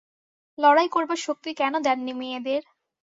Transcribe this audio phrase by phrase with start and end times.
[0.57, 2.63] লড়াই করবার শক্তি কেন দেন নি মেয়েদের?